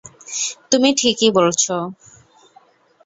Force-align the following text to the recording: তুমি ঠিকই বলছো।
তুমি 0.71 0.89
ঠিকই 0.93 1.29
বলছো। 1.31 1.75